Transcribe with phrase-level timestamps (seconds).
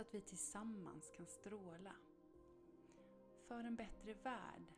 [0.00, 1.92] så att vi tillsammans kan stråla.
[3.48, 4.72] För en bättre värld.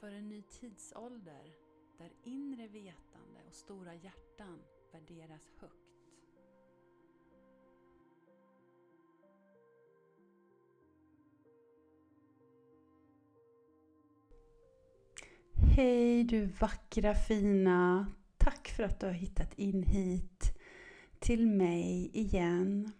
[0.00, 1.54] För en ny tidsålder
[1.98, 4.58] där inre vetande och stora hjärtan
[4.92, 5.74] värderas högt.
[15.76, 18.06] Hej du vackra fina!
[18.36, 20.58] Tack för att du har hittat in hit
[21.18, 22.92] till mig igen.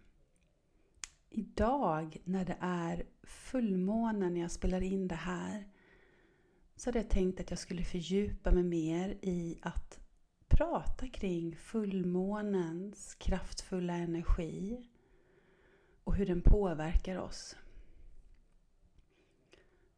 [1.34, 5.68] Idag när det är fullmåne när jag spelar in det här
[6.76, 10.00] så hade jag tänkt att jag skulle fördjupa mig mer i att
[10.48, 14.88] prata kring fullmånens kraftfulla energi
[16.04, 17.56] och hur den påverkar oss.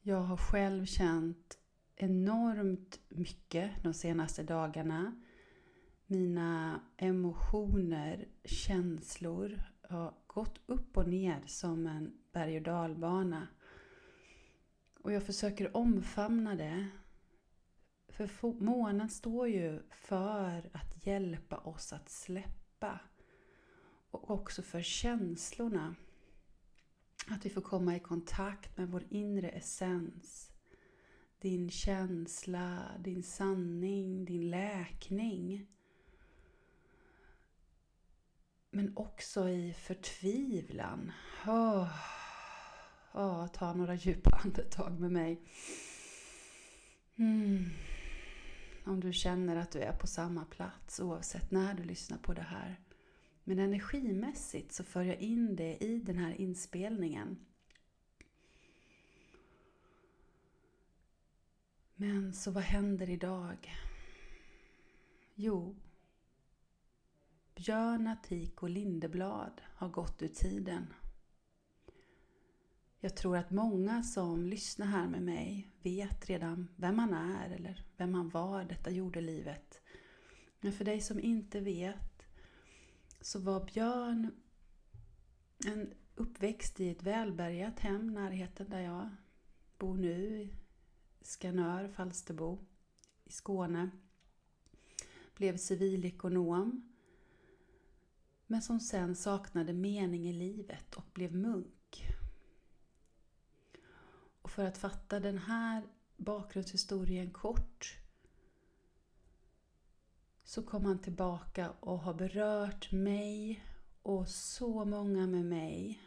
[0.03, 1.59] Jag har själv känt
[1.97, 5.23] enormt mycket de senaste dagarna.
[6.07, 9.63] Mina emotioner, känslor
[10.35, 13.49] gått upp och ner som en berg och dalbana.
[15.01, 16.89] Och jag försöker omfamna det.
[18.09, 23.01] För månen står ju för att hjälpa oss att släppa.
[24.11, 25.95] Och också för känslorna.
[27.29, 30.51] Att vi får komma i kontakt med vår inre essens.
[31.39, 35.67] Din känsla, din sanning, din läkning.
[38.75, 41.13] Men också i förtvivlan.
[41.47, 41.89] Oh.
[43.13, 45.41] Oh, ta några djupa andetag med mig.
[47.17, 47.65] Mm.
[48.85, 52.43] Om du känner att du är på samma plats oavsett när du lyssnar på det
[52.43, 52.81] här.
[53.45, 57.39] Men energimässigt så för jag in det i den här inspelningen.
[61.97, 63.75] Men så vad händer idag?
[65.35, 65.77] Jo,
[67.55, 70.87] Björn, Atik och Lindeblad har gått ur tiden.
[73.01, 77.85] Jag tror att många som lyssnar här med mig vet redan vem man är eller
[77.97, 79.81] vem han var detta jordelivet.
[80.61, 82.27] Men för dig som inte vet
[83.21, 84.31] så var Björn
[85.67, 89.11] en uppväxt i ett välbärgat hem, närheten där jag
[89.79, 90.49] bor nu,
[91.21, 92.59] Skanör, Falsterbo
[93.25, 93.91] i Skåne.
[95.37, 96.94] Blev civilekonom
[98.55, 102.07] men som sen saknade mening i livet och blev munk.
[104.43, 105.83] Och för att fatta den här
[106.17, 107.97] bakgrundshistorien kort
[110.45, 113.65] så kom han tillbaka och har berört mig
[114.03, 116.03] och så många med mig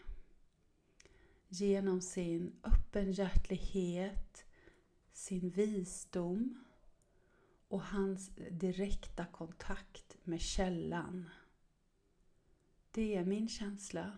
[1.48, 4.46] genom sin öppenhjärtlighet,
[5.12, 6.64] sin visdom
[7.68, 11.30] och hans direkta kontakt med källan.
[12.98, 14.18] Det är min känsla.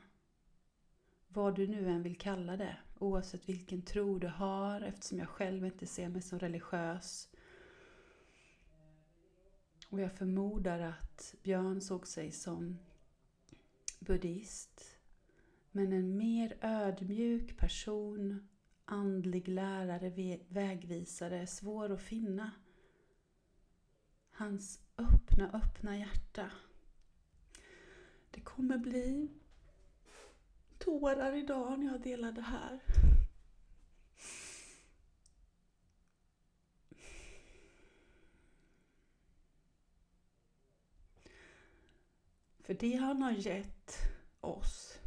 [1.27, 5.65] Vad du nu än vill kalla det, oavsett vilken tro du har eftersom jag själv
[5.65, 7.29] inte ser mig som religiös.
[9.89, 12.77] Och jag förmodar att Björn såg sig som
[13.99, 14.97] buddhist.
[15.71, 18.47] Men en mer ödmjuk person,
[18.85, 22.51] andlig lärare, vägvisare, svår att finna.
[24.31, 26.51] Hans öppna, öppna hjärta
[28.31, 29.29] det kommer bli
[30.77, 32.79] tårar idag när jag delar det här.
[42.59, 43.97] För det han har gett
[44.39, 44.97] oss,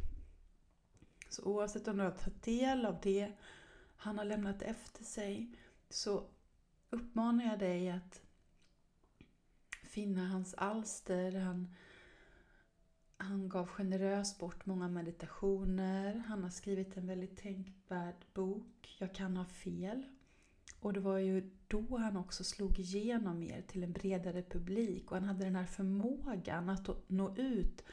[1.29, 3.31] så oavsett om du har tagit del av det
[3.95, 5.55] han har lämnat efter sig,
[5.89, 6.27] så
[6.89, 8.21] uppmanar jag dig att
[9.83, 11.39] finna hans alster.
[11.39, 11.75] Han
[13.23, 16.23] han gav generöst bort många meditationer.
[16.27, 20.03] Han har skrivit en väldigt tänkvärd bok, Jag kan ha fel.
[20.79, 25.17] Och det var ju då han också slog igenom mer till en bredare publik och
[25.17, 27.83] han hade den här förmågan att nå ut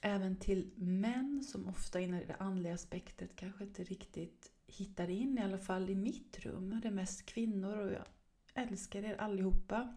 [0.00, 5.42] även till män som ofta inom det andliga aspektet kanske inte riktigt hittar in, i
[5.42, 6.80] alla fall i mitt rum.
[6.82, 8.04] Det är mest kvinnor och jag
[8.54, 9.94] älskar er allihopa.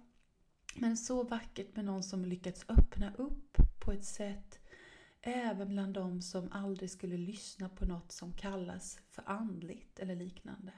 [0.75, 4.62] Men så vackert med någon som lyckats öppna upp på ett sätt
[5.24, 10.74] Även bland de som aldrig skulle lyssna på något som kallas för andligt eller liknande.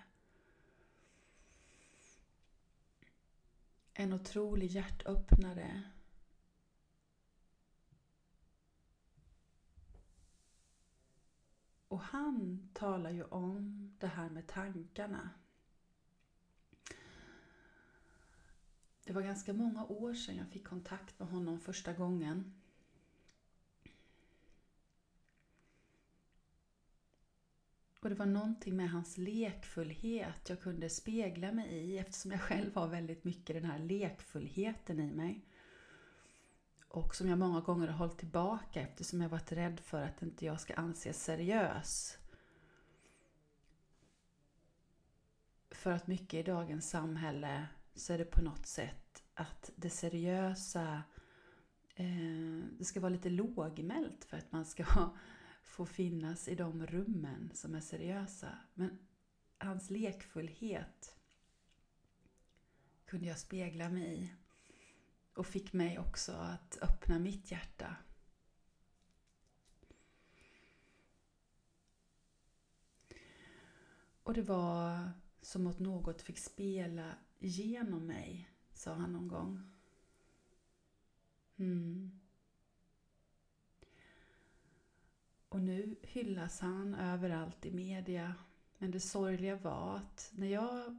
[3.93, 5.83] En otrolig hjärtöppnare.
[11.87, 15.29] Och han talar ju om det här med tankarna.
[19.05, 22.62] Det var ganska många år sedan jag fick kontakt med honom första gången.
[28.03, 32.75] Och det var någonting med hans lekfullhet jag kunde spegla mig i eftersom jag själv
[32.75, 35.45] har väldigt mycket den här lekfullheten i mig.
[36.87, 40.45] Och som jag många gånger har hållit tillbaka eftersom jag varit rädd för att inte
[40.45, 42.17] jag ska anses seriös.
[45.71, 51.03] För att mycket i dagens samhälle så är det på något sätt att det seriösa,
[51.95, 54.85] eh, det ska vara lite lågmält för att man ska
[55.73, 58.57] få finnas i de rummen som är seriösa.
[58.73, 58.99] Men
[59.57, 61.15] hans lekfullhet
[63.05, 64.33] kunde jag spegla mig i
[65.33, 67.95] och fick mig också att öppna mitt hjärta.
[74.23, 75.11] Och det var
[75.41, 79.71] som att något fick spela genom mig, sa han någon gång.
[81.55, 82.22] Mm.
[85.53, 88.35] Och nu hyllas han överallt i media.
[88.77, 90.97] Men det sorgliga var att när jag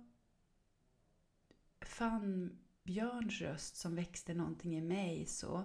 [1.81, 5.65] fann Björns röst som växte någonting i mig så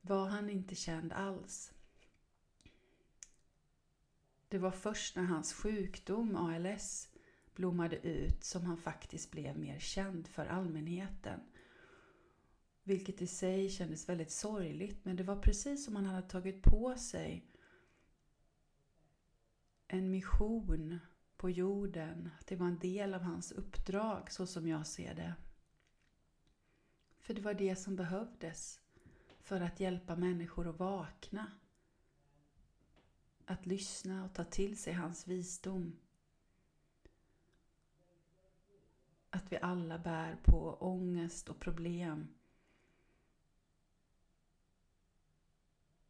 [0.00, 1.72] var han inte känd alls.
[4.48, 7.08] Det var först när hans sjukdom, ALS,
[7.54, 11.40] blommade ut som han faktiskt blev mer känd för allmänheten.
[12.82, 16.94] Vilket i sig kändes väldigt sorgligt men det var precis som han hade tagit på
[16.96, 17.50] sig
[19.88, 20.98] en mission
[21.36, 22.30] på jorden.
[22.40, 25.34] Att det var en del av hans uppdrag så som jag ser det.
[27.20, 28.80] För det var det som behövdes
[29.40, 31.52] för att hjälpa människor att vakna.
[33.44, 35.96] Att lyssna och ta till sig hans visdom.
[39.30, 42.28] Att vi alla bär på ångest och problem.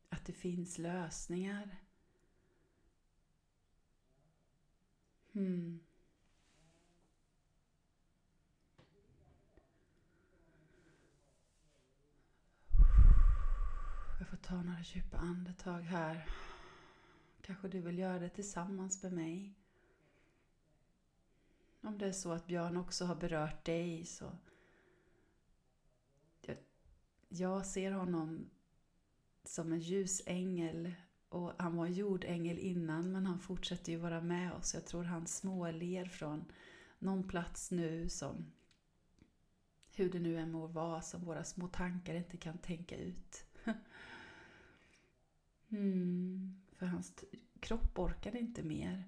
[0.09, 1.84] Att det finns lösningar.
[5.35, 5.81] Mm.
[14.19, 16.29] Jag får ta några djupa andetag här.
[17.41, 19.55] Kanske du vill göra det tillsammans med mig.
[21.81, 24.39] Om det är så att Björn också har berört dig så...
[26.41, 26.57] Jag,
[27.29, 28.51] jag ser honom
[29.45, 30.95] som en ljusängel
[31.35, 34.75] och han var jordängel innan men han fortsätter ju vara med oss.
[34.75, 36.45] Jag tror han småler från
[36.99, 38.53] någon plats nu som
[39.93, 43.45] hur det nu än må vara som våra små tankar inte kan tänka ut.
[45.69, 47.13] mm, för hans
[47.61, 49.05] kropp orkade inte mer.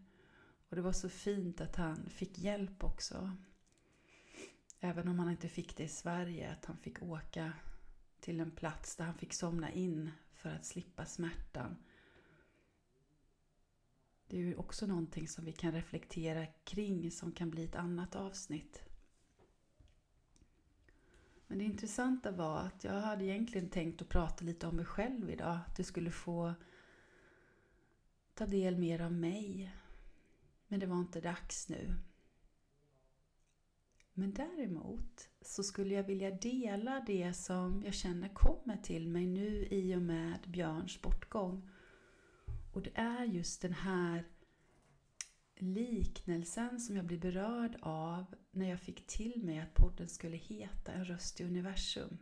[0.68, 3.36] Och det var så fint att han fick hjälp också.
[4.80, 7.52] Även om han inte fick det i Sverige, att han fick åka
[8.20, 11.76] till en plats där han fick somna in för att slippa smärtan.
[14.28, 18.16] Det är ju också någonting som vi kan reflektera kring som kan bli ett annat
[18.16, 18.82] avsnitt.
[21.46, 25.30] Men det intressanta var att jag hade egentligen tänkt att prata lite om mig själv
[25.30, 25.58] idag.
[25.66, 26.54] Att du skulle få
[28.34, 29.74] ta del mer av mig.
[30.68, 31.94] Men det var inte dags nu.
[34.12, 39.66] Men däremot så skulle jag vilja dela det som jag känner kommer till mig nu
[39.70, 41.70] i och med Björns bortgång.
[42.76, 44.24] Och det är just den här
[45.54, 50.92] liknelsen som jag blir berörd av när jag fick till mig att podden skulle heta
[50.92, 52.18] En röst i universum.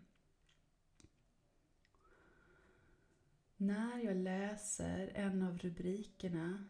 [3.57, 6.65] När jag läser en av rubrikerna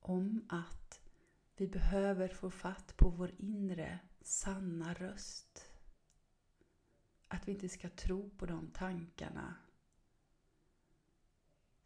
[0.00, 1.00] om att
[1.56, 5.72] vi behöver få fatt på vår inre sanna röst.
[7.28, 9.54] Att vi inte ska tro på de tankarna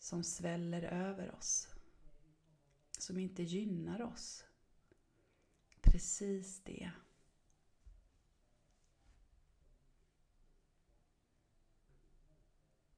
[0.00, 1.68] som sväller över oss.
[2.98, 4.44] Som inte gynnar oss.
[5.80, 6.90] Precis det.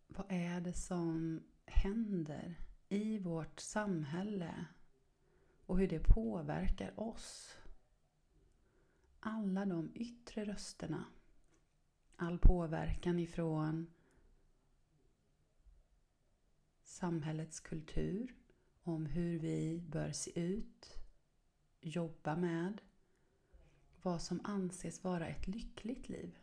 [0.07, 4.67] Vad är det som händer i vårt samhälle
[5.67, 7.57] och hur det påverkar oss?
[9.21, 11.05] Alla de yttre rösterna.
[12.17, 13.87] All påverkan ifrån
[16.93, 18.35] samhällets kultur
[18.83, 20.97] om hur vi bör se ut,
[21.81, 22.81] jobba med,
[24.03, 26.39] vad som anses vara ett lyckligt liv.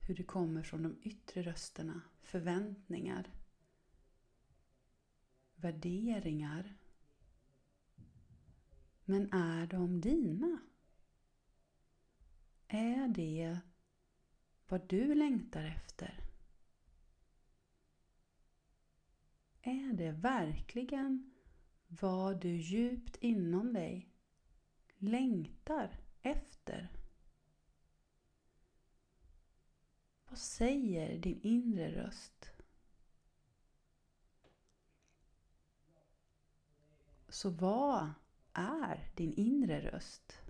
[0.00, 3.34] Hur det kommer från de yttre rösterna, förväntningar,
[5.54, 6.76] värderingar.
[9.04, 10.58] Men är de dina?
[12.68, 13.58] Är det
[14.68, 16.27] vad du längtar efter?
[19.68, 21.30] Är det verkligen
[21.88, 24.08] vad du djupt inom dig
[24.98, 26.92] längtar efter?
[30.28, 32.50] Vad säger din inre röst?
[37.28, 38.10] Så vad
[38.52, 40.40] är din inre röst?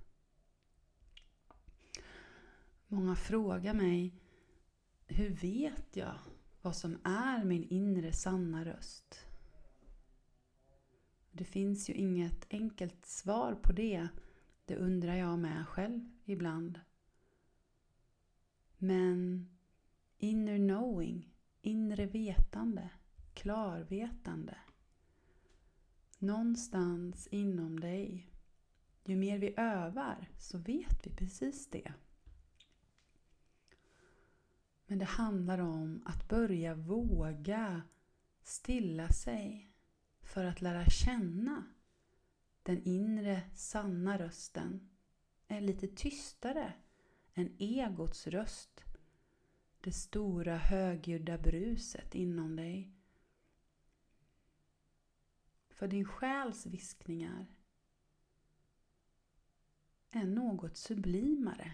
[2.87, 4.15] Många frågar mig,
[5.07, 6.19] hur vet jag
[6.69, 9.27] vad som är min inre sanna röst?
[11.33, 14.09] Det finns ju inget enkelt svar på det.
[14.65, 16.81] Det undrar jag med själv ibland.
[18.79, 19.49] Men
[20.19, 22.91] inner knowing, inre vetande,
[23.35, 24.57] klarvetande.
[26.19, 28.33] Någonstans inom dig.
[29.05, 31.93] Ju mer vi övar så vet vi precis det.
[34.91, 37.83] Men det handlar om att börja våga
[38.43, 39.73] stilla sig
[40.21, 41.65] för att lära känna
[42.63, 44.89] den inre sanna rösten
[45.49, 46.73] är lite tystare
[47.35, 48.85] än egots röst.
[49.81, 52.93] Det stora högljudda bruset inom dig.
[55.69, 57.47] För din själs viskningar
[60.11, 61.73] är något sublimare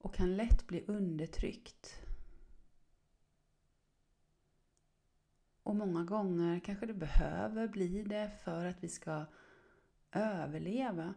[0.00, 2.02] och kan lätt bli undertryckt.
[5.62, 9.24] Och många gånger kanske det behöver bli det för att vi ska
[10.12, 11.14] överleva.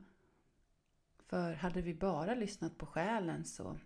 [1.18, 3.78] För hade vi bara lyssnat på själen så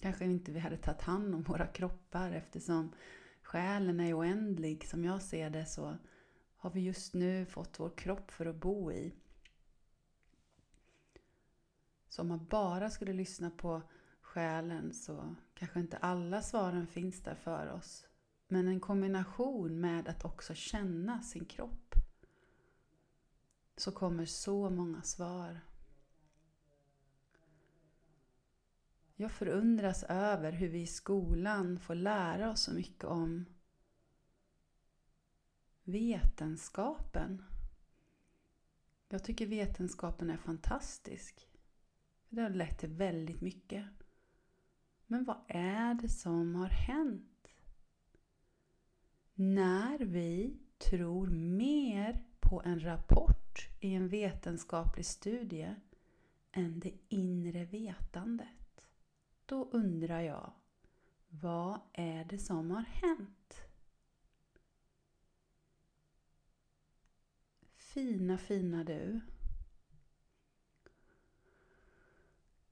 [0.00, 2.92] kanske inte vi hade tagit hand om våra kroppar eftersom
[3.42, 4.88] själen är oändlig.
[4.88, 5.96] Som jag ser det så
[6.56, 9.14] har vi just nu fått vår kropp för att bo i.
[12.08, 13.82] Så om man bara skulle lyssna på
[14.36, 18.06] själen så kanske inte alla svaren finns där för oss.
[18.48, 21.94] Men en kombination med att också känna sin kropp
[23.76, 25.60] så kommer så många svar.
[29.14, 33.44] Jag förundras över hur vi i skolan får lära oss så mycket om
[35.84, 37.44] vetenskapen.
[39.08, 41.48] Jag tycker vetenskapen är fantastisk.
[42.28, 43.86] Det har lett till väldigt mycket.
[45.06, 47.48] Men vad är det som har hänt?
[49.34, 55.74] När vi tror mer på en rapport i en vetenskaplig studie
[56.52, 58.88] än det inre vetandet.
[59.46, 60.52] Då undrar jag,
[61.28, 63.60] vad är det som har hänt?
[67.76, 69.20] Fina, fina du.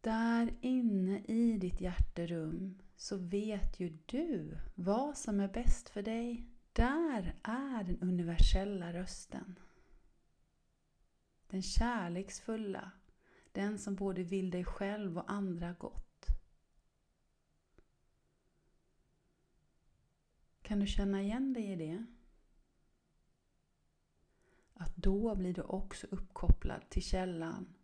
[0.04, 6.48] Där inne i ditt hjärterum så vet ju du vad som är bäst för dig.
[6.72, 9.58] Där är den universella rösten.
[11.46, 12.90] Den kärleksfulla.
[13.52, 16.26] Den som både vill dig själv och andra gott.
[20.62, 22.04] Kan du känna igen dig i det?
[24.74, 27.74] Att då blir du också uppkopplad till källan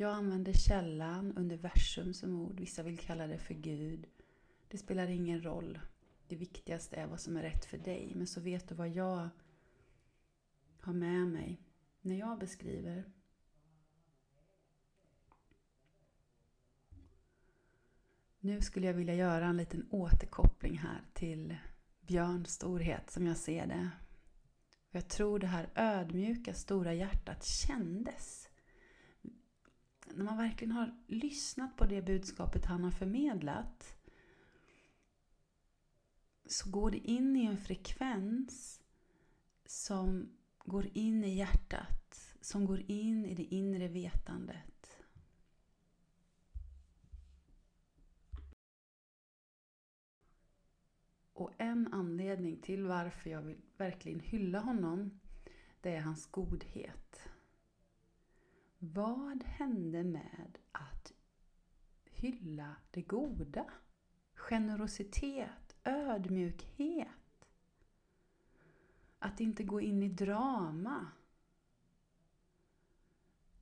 [0.00, 2.60] jag använder källan, universum som ord.
[2.60, 4.06] Vissa vill kalla det för Gud.
[4.68, 5.78] Det spelar ingen roll.
[6.28, 8.12] Det viktigaste är vad som är rätt för dig.
[8.14, 9.28] Men så vet du vad jag
[10.80, 11.60] har med mig
[12.00, 13.04] när jag beskriver.
[18.40, 21.56] Nu skulle jag vilja göra en liten återkoppling här till
[22.00, 23.90] Björns storhet som jag ser det.
[24.90, 28.48] Jag tror det här ödmjuka stora hjärtat kändes
[30.14, 33.96] när man verkligen har lyssnat på det budskapet han har förmedlat
[36.46, 38.80] så går det in i en frekvens
[39.66, 44.98] som går in i hjärtat, som går in i det inre vetandet.
[51.32, 55.20] Och en anledning till varför jag vill verkligen hylla honom,
[55.80, 57.31] det är hans godhet.
[58.84, 61.12] Vad hände med att
[62.04, 63.64] hylla det goda?
[64.34, 67.48] generositet, ödmjukhet.
[69.18, 71.06] Att inte gå in i drama.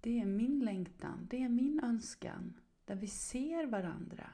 [0.00, 2.60] Det är min längtan, det är min önskan.
[2.84, 4.30] Där vi ser varandra.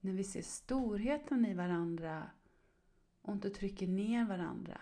[0.00, 2.30] När vi ser storheten i varandra
[3.22, 4.80] och inte trycker ner varandra.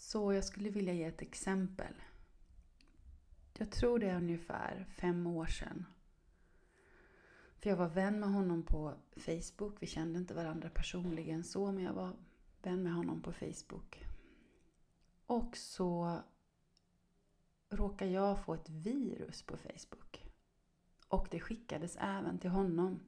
[0.00, 1.94] Så jag skulle vilja ge ett exempel.
[3.58, 5.86] Jag tror det är ungefär fem år sedan.
[7.58, 9.76] För jag var vän med honom på Facebook.
[9.82, 12.16] Vi kände inte varandra personligen så, men jag var
[12.62, 14.06] vän med honom på Facebook.
[15.26, 16.20] Och så
[17.68, 20.24] råkade jag få ett virus på Facebook.
[21.08, 23.00] Och det skickades även till honom.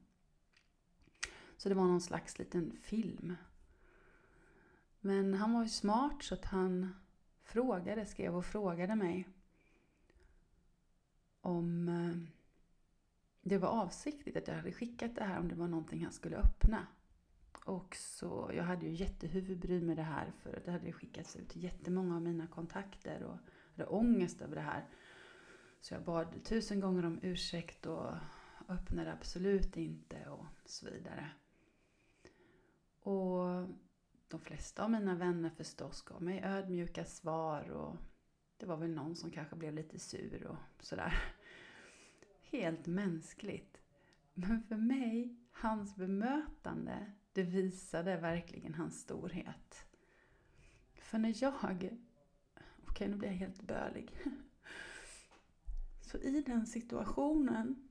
[1.57, 3.35] Så det var någon slags liten film.
[5.05, 6.95] Men han var ju smart så att han
[7.43, 9.29] frågade, skrev och frågade mig
[11.41, 12.33] om eh,
[13.41, 16.37] det var avsiktligt att jag hade skickat det här, om det var någonting han skulle
[16.37, 16.87] öppna.
[17.65, 21.63] Och så, jag hade ju jättehuvudbry med det här för det hade skickats ut till
[21.63, 23.37] jättemånga av mina kontakter och
[23.75, 24.85] hade ångest över det här.
[25.81, 28.13] Så jag bad tusen gånger om ursäkt och
[28.67, 31.29] öppnade absolut inte och så vidare.
[33.01, 33.67] Och
[34.33, 37.95] de flesta av mina vänner förstås gav mig ödmjuka svar och
[38.57, 41.13] det var väl någon som kanske blev lite sur och sådär.
[42.41, 43.81] Helt mänskligt.
[44.33, 49.85] Men för mig, hans bemötande, det visade verkligen hans storhet.
[50.95, 51.97] För när jag...
[52.87, 54.17] Okej, nu blir jag helt bölig.
[56.01, 57.89] Så i den situationen,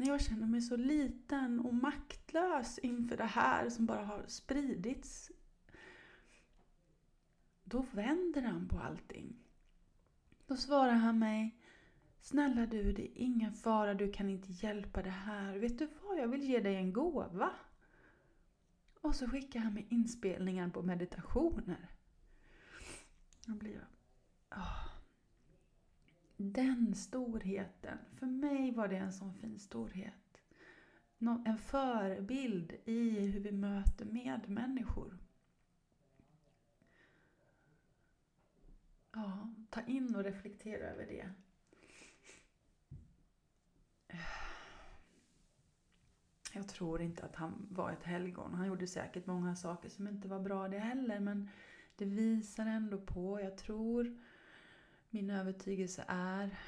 [0.00, 5.30] när jag känner mig så liten och maktlös inför det här som bara har spridits,
[7.64, 9.36] då vänder han på allting.
[10.46, 11.56] Då svarar han mig
[12.20, 15.58] Snälla du, det är ingen fara, du kan inte hjälpa det här.
[15.58, 17.50] Vet du vad, jag vill ge dig en gåva.
[19.00, 21.88] Och så skickar han mig inspelningar på meditationer.
[23.46, 24.58] Då blir jag...
[24.58, 24.79] Oh.
[26.42, 30.42] Den storheten, för mig var det en sån fin storhet.
[31.18, 35.18] En förebild i hur vi möter medmänniskor.
[39.12, 41.30] Ja, ta in och reflektera över det.
[46.52, 48.54] Jag tror inte att han var ett helgon.
[48.54, 51.20] Han gjorde säkert många saker som inte var bra det heller.
[51.20, 51.48] Men
[51.96, 54.18] det visar ändå på, jag tror,
[55.10, 56.58] min övertygelse är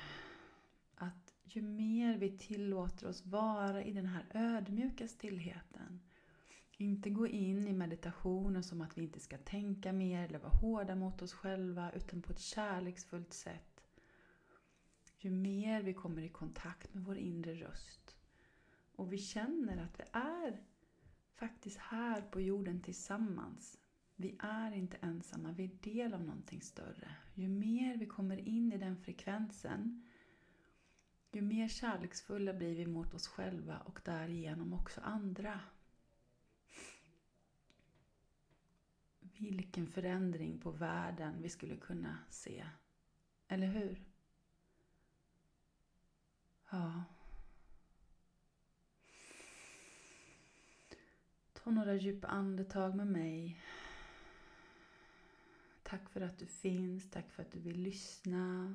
[0.94, 6.00] att ju mer vi tillåter oss vara i den här ödmjuka stillheten.
[6.76, 10.94] Inte gå in i meditationen som att vi inte ska tänka mer eller vara hårda
[10.94, 13.84] mot oss själva utan på ett kärleksfullt sätt.
[15.18, 18.16] Ju mer vi kommer i kontakt med vår inre röst
[18.96, 20.60] och vi känner att vi är
[21.34, 23.78] faktiskt här på jorden tillsammans.
[24.22, 27.16] Vi är inte ensamma, vi är del av någonting större.
[27.34, 30.08] Ju mer vi kommer in i den frekvensen,
[31.32, 35.60] ju mer kärleksfulla blir vi mot oss själva och därigenom också andra.
[39.20, 42.66] Vilken förändring på världen vi skulle kunna se.
[43.48, 44.04] Eller hur?
[46.70, 47.04] Ja.
[51.52, 53.60] Ta några djupa andetag med mig.
[55.92, 58.74] Tack för att du finns, tack för att du vill lyssna.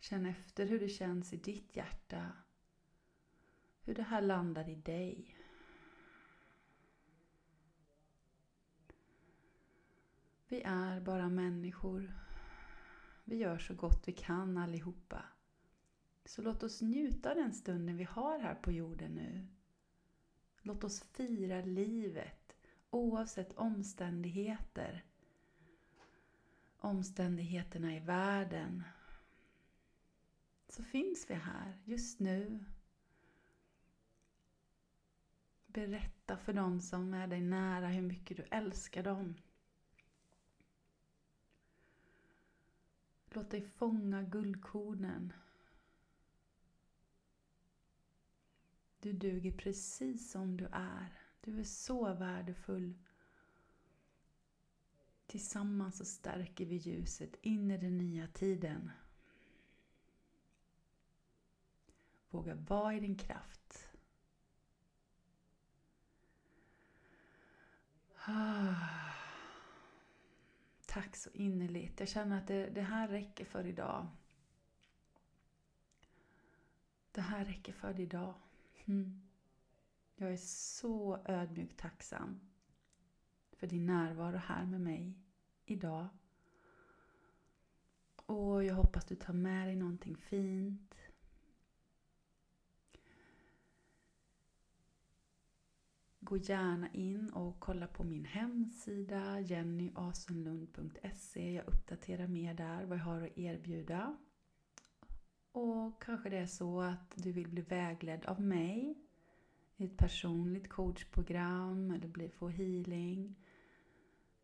[0.00, 2.32] Känn efter hur det känns i ditt hjärta.
[3.82, 5.36] Hur det här landar i dig.
[10.48, 12.12] Vi är bara människor.
[13.24, 15.24] Vi gör så gott vi kan allihopa.
[16.24, 19.46] Så låt oss njuta av den stunden vi har här på jorden nu.
[20.66, 22.56] Låt oss fira livet
[22.90, 25.04] oavsett omständigheter.
[26.78, 28.82] Omständigheterna i världen.
[30.68, 32.64] Så finns vi här just nu.
[35.66, 39.34] Berätta för dem som är dig nära hur mycket du älskar dem.
[43.30, 45.32] Låt dig fånga guldkornen
[49.04, 51.12] Du duger precis som du är.
[51.40, 52.94] Du är så värdefull.
[55.26, 58.90] Tillsammans så stärker vi ljuset in i den nya tiden.
[62.30, 63.88] Våga vara i din kraft.
[70.86, 72.00] tack så innerligt.
[72.00, 74.06] Jag känner att det, det här räcker för idag.
[77.12, 78.34] Det här räcker för idag.
[78.84, 79.20] Mm.
[80.16, 82.40] Jag är så ödmjukt tacksam
[83.52, 85.18] för din närvaro här med mig
[85.64, 86.08] idag.
[88.26, 90.94] Och jag hoppas du tar med dig någonting fint.
[96.20, 101.52] Gå gärna in och kolla på min hemsida jennyasenlund.se.
[101.52, 104.16] Jag uppdaterar mer där vad jag har att erbjuda.
[105.54, 108.98] Och kanske det är så att du vill bli vägledd av mig
[109.76, 113.34] i ett personligt coachprogram eller bli, få healing.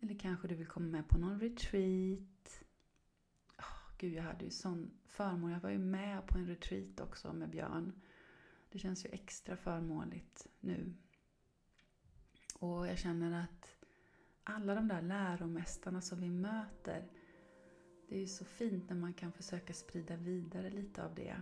[0.01, 2.62] Eller kanske du vill komma med på någon retreat.
[3.59, 5.51] Oh, Gud, jag hade ju sån förmån.
[5.51, 8.01] Jag var ju med på en retreat också med Björn.
[8.70, 10.94] Det känns ju extra förmånligt nu.
[12.59, 13.77] Och jag känner att
[14.44, 17.09] alla de där läromästarna som vi möter
[18.11, 21.40] det är ju så fint när man kan försöka sprida vidare lite av det.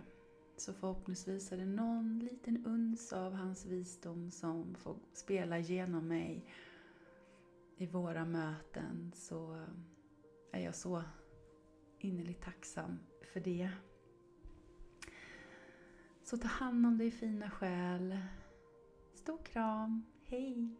[0.57, 6.45] Så förhoppningsvis är det någon liten uns av hans visdom som får spela genom mig
[7.77, 9.65] i våra möten så
[10.51, 11.03] är jag så
[11.99, 12.99] innerligt tacksam
[13.33, 13.69] för det.
[16.23, 18.19] Så ta hand om dig fina själ.
[19.13, 20.05] Stor kram.
[20.23, 20.75] Hej!